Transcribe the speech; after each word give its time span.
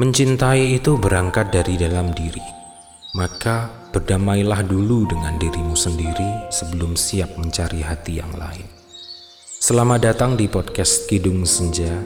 Mencintai 0.00 0.80
itu 0.80 0.96
berangkat 0.96 1.52
dari 1.52 1.76
dalam 1.76 2.16
diri. 2.16 2.40
Maka 3.12 3.68
berdamailah 3.92 4.64
dulu 4.64 5.04
dengan 5.04 5.36
dirimu 5.36 5.76
sendiri 5.76 6.48
sebelum 6.48 6.96
siap 6.96 7.36
mencari 7.36 7.84
hati 7.84 8.16
yang 8.16 8.32
lain. 8.32 8.64
Selamat 9.60 10.08
datang 10.08 10.40
di 10.40 10.48
podcast 10.48 11.04
Kidung 11.04 11.44
Senja. 11.44 12.00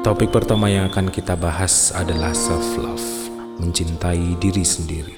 Topik 0.00 0.32
pertama 0.32 0.72
yang 0.72 0.88
akan 0.88 1.12
kita 1.12 1.36
bahas 1.36 1.92
adalah 1.92 2.32
self-love, 2.32 3.04
mencintai 3.60 4.40
diri 4.40 4.64
sendiri. 4.64 5.12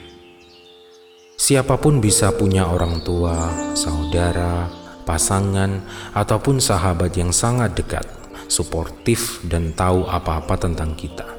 Siapa 1.39 1.79
pun 1.79 2.03
bisa 2.03 2.35
punya 2.35 2.67
orang 2.67 3.07
tua, 3.07 3.55
saudara, 3.79 4.67
pasangan, 5.07 5.79
ataupun 6.11 6.59
sahabat 6.59 7.15
yang 7.15 7.31
sangat 7.31 7.79
dekat, 7.79 8.03
suportif, 8.51 9.39
dan 9.47 9.71
tahu 9.79 10.03
apa-apa 10.11 10.59
tentang 10.59 10.91
kita. 10.99 11.36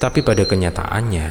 Tapi 0.00 0.24
pada 0.24 0.48
kenyataannya, 0.48 1.28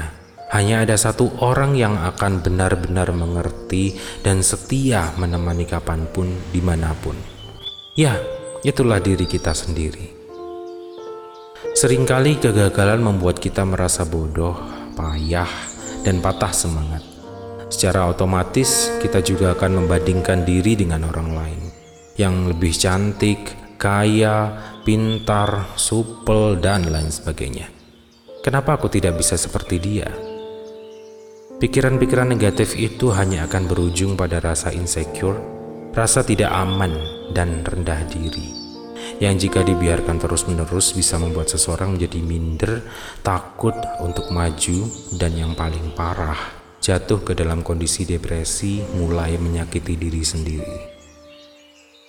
hanya 0.53 0.85
ada 0.85 0.93
satu 0.93 1.41
orang 1.41 1.73
yang 1.73 1.97
akan 1.97 2.45
benar-benar 2.45 3.09
mengerti 3.09 3.97
dan 4.21 4.45
setia 4.45 5.09
menemani 5.17 5.65
kapan 5.65 6.05
pun, 6.05 6.29
di 6.53 6.61
mana 6.61 6.93
pun. 7.01 7.17
Ya, 7.97 8.13
itulah 8.61 9.01
diri 9.01 9.25
kita 9.25 9.57
sendiri. 9.57 10.13
Seringkali 11.73 12.37
kegagalan 12.37 13.01
membuat 13.01 13.41
kita 13.41 13.65
merasa 13.65 14.05
bodoh, 14.05 14.53
payah, 14.93 15.49
dan 16.05 16.21
patah 16.21 16.53
semangat. 16.53 17.01
Secara 17.73 18.05
otomatis, 18.05 18.93
kita 19.01 19.25
juga 19.25 19.57
akan 19.57 19.81
membandingkan 19.81 20.45
diri 20.45 20.77
dengan 20.77 21.09
orang 21.09 21.29
lain 21.33 21.61
yang 22.21 22.45
lebih 22.45 22.73
cantik, 22.77 23.49
kaya, 23.81 24.53
pintar, 24.85 25.73
supel, 25.73 26.57
dan 26.61 26.85
lain 26.85 27.09
sebagainya. 27.09 27.78
Kenapa 28.39 28.79
aku 28.79 28.87
tidak 28.87 29.19
bisa 29.19 29.35
seperti 29.35 29.83
dia? 29.83 30.07
Pikiran-pikiran 31.59 32.23
negatif 32.23 32.71
itu 32.79 33.11
hanya 33.11 33.43
akan 33.43 33.67
berujung 33.67 34.15
pada 34.15 34.39
rasa 34.39 34.71
insecure, 34.71 35.35
rasa 35.91 36.23
tidak 36.23 36.47
aman, 36.55 36.95
dan 37.35 37.67
rendah 37.67 37.99
diri. 38.07 38.55
Yang 39.19 39.51
jika 39.51 39.67
dibiarkan 39.67 40.23
terus-menerus 40.23 40.95
bisa 40.95 41.19
membuat 41.19 41.51
seseorang 41.51 41.99
menjadi 41.99 42.23
minder, 42.23 42.79
takut 43.27 43.75
untuk 43.99 44.31
maju, 44.31 44.87
dan 45.19 45.35
yang 45.35 45.51
paling 45.59 45.91
parah, 45.91 46.39
jatuh 46.79 47.19
ke 47.19 47.35
dalam 47.35 47.59
kondisi 47.59 48.07
depresi, 48.07 48.79
mulai 48.95 49.35
menyakiti 49.35 49.99
diri 49.99 50.23
sendiri. 50.23 50.79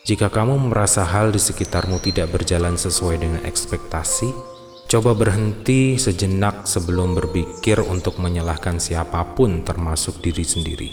Jika 0.07 0.31
kamu 0.31 0.71
merasa 0.71 1.03
hal 1.03 1.35
di 1.35 1.43
sekitarmu 1.43 1.99
tidak 1.99 2.31
berjalan 2.31 2.79
sesuai 2.79 3.19
dengan 3.19 3.43
ekspektasi, 3.43 4.60
Coba 4.91 5.15
berhenti 5.15 5.95
sejenak 5.95 6.67
sebelum 6.67 7.15
berpikir 7.15 7.79
untuk 7.79 8.19
menyalahkan 8.19 8.83
siapa 8.83 9.23
pun, 9.39 9.63
termasuk 9.63 10.19
diri 10.19 10.43
sendiri. 10.43 10.91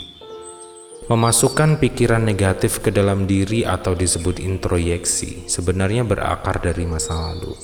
Memasukkan 1.10 1.82
pikiran 1.82 2.22
negatif 2.22 2.86
ke 2.86 2.94
dalam 2.94 3.26
diri 3.26 3.66
atau 3.66 3.98
disebut 3.98 4.38
introyeksi 4.38 5.50
sebenarnya 5.50 6.06
berakar 6.06 6.62
dari 6.62 6.86
masa 6.86 7.18
lalu. 7.18 7.58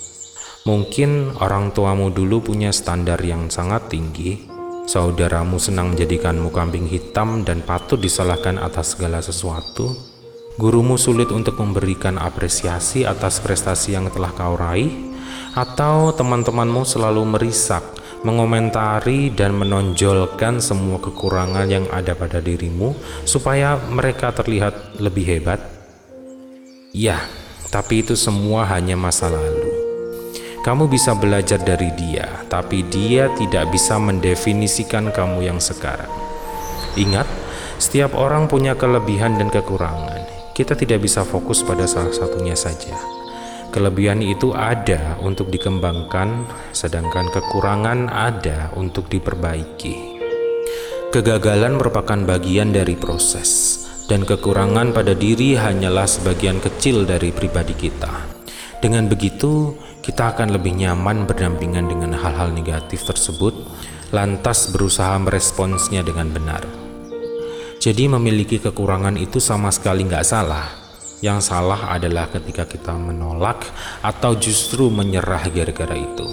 Mungkin 0.66 1.38
orang 1.38 1.70
tuamu 1.70 2.09
dulu 2.09 2.50
punya 2.50 2.73
standar 2.73 3.22
yang 3.22 3.53
sangat 3.53 3.94
tinggi, 3.94 4.50
saudaramu 4.90 5.62
senang 5.62 5.94
menjadikanmu 5.94 6.50
kambing 6.50 6.90
hitam 6.90 7.45
dan 7.45 7.62
patut 7.62 8.02
disalahkan 8.02 8.58
atas 8.58 8.97
segala 8.97 9.22
sesuatu, 9.22 9.94
gurumu 10.58 10.97
sulit 10.97 11.30
untuk 11.30 11.62
memberikan 11.62 12.18
apresiasi 12.18 13.06
atas 13.06 13.38
prestasi 13.38 13.94
yang 13.94 14.09
telah 14.09 14.34
kau 14.34 14.58
raih, 14.58 15.12
atau 15.53 16.12
teman-temanmu 16.16 16.81
selalu 16.84 17.23
merisak, 17.26 17.84
mengomentari 18.23 19.30
dan 19.30 19.53
menonjolkan 19.53 20.64
semua 20.64 20.98
kekurangan 20.98 21.67
yang 21.67 21.86
ada 21.92 22.16
pada 22.16 22.40
dirimu 22.40 22.95
supaya 23.28 23.78
mereka 23.92 24.31
terlihat 24.31 24.97
lebih 24.97 25.25
hebat? 25.28 25.59
Ya, 26.94 27.25
tapi 27.74 28.06
itu 28.06 28.13
semua 28.13 28.69
hanya 28.69 28.94
masa 28.94 29.30
lalu. 29.30 29.84
Kamu 30.63 30.88
bisa 30.88 31.12
belajar 31.12 31.59
dari 31.59 31.91
dia, 31.91 32.24
tapi 32.47 32.88
dia 32.88 33.28
tidak 33.36 33.68
bisa 33.74 34.00
mendefinisikan 34.00 35.12
kamu 35.12 35.52
yang 35.52 35.59
sekarang. 35.59 36.07
Ingat, 36.96 37.28
setiap 37.81 38.16
orang 38.16 38.47
punya 38.47 38.72
kelebihan 38.72 39.36
dan 39.36 39.52
kekurangan. 39.52 40.24
Kita 40.56 40.78
tidak 40.78 41.03
bisa 41.03 41.28
fokus 41.28 41.66
pada 41.66 41.84
salah 41.84 42.16
satunya 42.16 42.56
saja. 42.56 42.96
Kelebihan 43.73 44.22
itu 44.22 44.53
ada 44.53 45.17
untuk 45.17 45.50
dikembangkan, 45.50 46.45
sedangkan 46.78 47.34
kekurangan 47.34 48.06
ada 48.06 48.69
untuk 48.78 49.09
diperbaiki. 49.09 50.22
Kegagalan 51.09 51.81
merupakan 51.81 52.22
bagian 52.22 52.69
dari 52.69 52.94
proses, 52.94 53.81
dan 54.06 54.29
kekurangan 54.29 54.94
pada 54.94 55.17
diri 55.17 55.57
hanyalah 55.57 56.06
sebagian 56.06 56.62
kecil 56.62 57.09
dari 57.09 57.33
pribadi 57.33 57.73
kita. 57.73 58.13
Dengan 58.78 59.09
begitu, 59.09 59.73
kita 60.06 60.38
akan 60.38 60.53
lebih 60.53 60.78
nyaman 60.78 61.25
berdampingan 61.25 61.89
dengan 61.89 62.13
hal-hal 62.13 62.53
negatif 62.53 63.01
tersebut, 63.09 63.57
lantas 64.13 64.69
berusaha 64.69 65.17
meresponsnya 65.17 66.06
dengan 66.06 66.29
benar. 66.29 66.62
Jadi, 67.81 68.06
memiliki 68.06 68.62
kekurangan 68.62 69.17
itu 69.17 69.41
sama 69.41 69.73
sekali 69.73 70.06
nggak 70.06 70.22
salah 70.29 70.82
yang 71.23 71.39
salah 71.39 71.95
adalah 71.95 72.28
ketika 72.28 72.67
kita 72.67 72.91
menolak 73.00 73.63
atau 74.03 74.35
justru 74.35 74.91
menyerah 74.91 75.47
gara-gara 75.47 75.95
itu. 75.95 76.28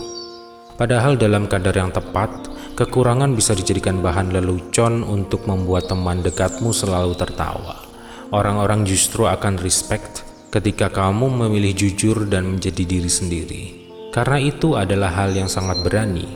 Padahal 0.74 1.14
dalam 1.14 1.46
kadar 1.46 1.78
yang 1.78 1.94
tepat, 1.94 2.50
kekurangan 2.74 3.30
bisa 3.38 3.54
dijadikan 3.54 4.02
bahan 4.02 4.34
lelucon 4.34 5.06
untuk 5.06 5.46
membuat 5.46 5.86
teman 5.86 6.26
dekatmu 6.26 6.74
selalu 6.74 7.14
tertawa. 7.14 7.86
Orang-orang 8.34 8.82
justru 8.82 9.30
akan 9.30 9.62
respect 9.62 10.26
ketika 10.50 10.90
kamu 10.90 11.46
memilih 11.46 11.86
jujur 11.86 12.26
dan 12.26 12.58
menjadi 12.58 12.82
diri 12.82 13.10
sendiri. 13.10 13.64
Karena 14.10 14.42
itu 14.42 14.74
adalah 14.74 15.14
hal 15.14 15.30
yang 15.30 15.46
sangat 15.46 15.86
berani. 15.86 16.26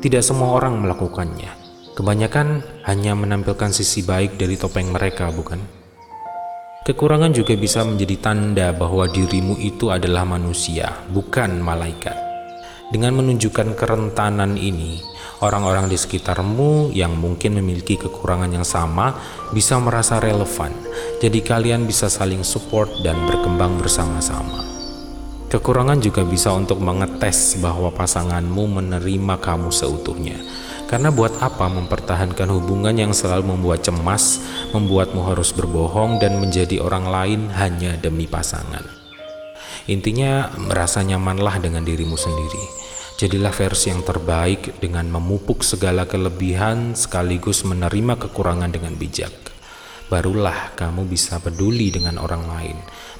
Tidak 0.00 0.24
semua 0.24 0.56
orang 0.56 0.80
melakukannya. 0.80 1.52
Kebanyakan 1.92 2.64
hanya 2.88 3.12
menampilkan 3.12 3.68
sisi 3.68 4.00
baik 4.00 4.40
dari 4.40 4.56
topeng 4.56 4.88
mereka, 4.94 5.28
bukan? 5.28 5.77
Kekurangan 6.88 7.36
juga 7.36 7.52
bisa 7.52 7.84
menjadi 7.84 8.16
tanda 8.16 8.72
bahwa 8.72 9.04
dirimu 9.04 9.60
itu 9.60 9.92
adalah 9.92 10.24
manusia, 10.24 10.88
bukan 11.12 11.60
malaikat. 11.60 12.16
Dengan 12.88 13.12
menunjukkan 13.20 13.76
kerentanan 13.76 14.56
ini, 14.56 14.96
orang-orang 15.44 15.92
di 15.92 16.00
sekitarmu 16.00 16.88
yang 16.96 17.12
mungkin 17.12 17.60
memiliki 17.60 18.00
kekurangan 18.00 18.48
yang 18.48 18.64
sama 18.64 19.12
bisa 19.52 19.76
merasa 19.76 20.16
relevan. 20.16 20.72
Jadi 21.20 21.44
kalian 21.44 21.84
bisa 21.84 22.08
saling 22.08 22.40
support 22.40 22.88
dan 23.04 23.20
berkembang 23.28 23.76
bersama-sama. 23.76 24.64
Kekurangan 25.52 26.00
juga 26.00 26.24
bisa 26.24 26.56
untuk 26.56 26.80
mengetes 26.80 27.60
bahwa 27.60 27.92
pasanganmu 27.92 28.64
menerima 28.64 29.36
kamu 29.44 29.68
seutuhnya 29.68 30.40
karena 30.88 31.12
buat 31.12 31.36
apa 31.44 31.68
mempertahankan 31.68 32.48
hubungan 32.48 32.96
yang 32.96 33.12
selalu 33.12 33.54
membuat 33.54 33.84
cemas, 33.84 34.40
membuatmu 34.72 35.20
harus 35.28 35.52
berbohong 35.52 36.16
dan 36.16 36.40
menjadi 36.40 36.80
orang 36.80 37.06
lain 37.06 37.40
hanya 37.52 37.94
demi 38.00 38.24
pasangan. 38.24 38.82
Intinya, 39.88 40.48
merasa 40.56 41.04
nyamanlah 41.04 41.60
dengan 41.60 41.84
dirimu 41.84 42.16
sendiri. 42.16 42.64
Jadilah 43.20 43.52
versi 43.52 43.90
yang 43.92 44.00
terbaik 44.00 44.80
dengan 44.80 45.10
memupuk 45.12 45.60
segala 45.66 46.08
kelebihan 46.08 46.96
sekaligus 46.96 47.66
menerima 47.68 48.14
kekurangan 48.14 48.70
dengan 48.72 48.94
bijak. 48.94 49.32
Barulah 50.08 50.72
kamu 50.72 51.04
bisa 51.04 51.36
peduli 51.36 51.92
dengan 51.92 52.16
orang 52.16 52.48
lain, 52.48 52.78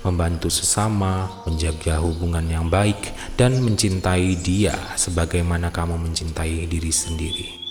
membantu 0.09 0.49
sesama, 0.49 1.45
menjaga 1.45 2.01
hubungan 2.01 2.49
yang 2.49 2.73
baik, 2.73 3.12
dan 3.37 3.61
mencintai 3.61 4.41
dia 4.41 4.73
sebagaimana 4.97 5.69
kamu 5.69 6.01
mencintai 6.01 6.65
diri 6.65 6.89
sendiri. 6.89 7.67